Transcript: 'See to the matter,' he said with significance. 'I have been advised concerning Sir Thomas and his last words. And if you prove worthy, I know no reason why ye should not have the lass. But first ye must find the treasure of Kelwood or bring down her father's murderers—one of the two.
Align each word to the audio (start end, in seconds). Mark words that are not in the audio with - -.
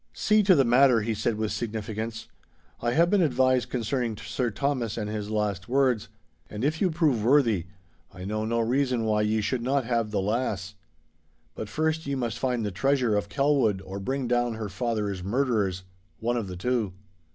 'See 0.13 0.41
to 0.41 0.55
the 0.55 0.65
matter,' 0.65 1.01
he 1.01 1.13
said 1.13 1.35
with 1.35 1.51
significance. 1.51 2.27
'I 2.81 2.93
have 2.93 3.11
been 3.11 3.21
advised 3.21 3.69
concerning 3.69 4.17
Sir 4.17 4.49
Thomas 4.49 4.97
and 4.97 5.07
his 5.07 5.29
last 5.29 5.69
words. 5.69 6.09
And 6.49 6.63
if 6.63 6.81
you 6.81 6.89
prove 6.89 7.23
worthy, 7.23 7.67
I 8.11 8.25
know 8.25 8.43
no 8.43 8.61
reason 8.61 9.03
why 9.05 9.21
ye 9.21 9.41
should 9.41 9.61
not 9.61 9.85
have 9.85 10.09
the 10.09 10.19
lass. 10.19 10.73
But 11.53 11.69
first 11.69 12.07
ye 12.07 12.15
must 12.15 12.39
find 12.39 12.65
the 12.65 12.71
treasure 12.71 13.15
of 13.15 13.29
Kelwood 13.29 13.79
or 13.85 13.99
bring 13.99 14.27
down 14.27 14.55
her 14.55 14.69
father's 14.69 15.23
murderers—one 15.23 16.35
of 16.35 16.47
the 16.47 16.55
two. 16.57 16.93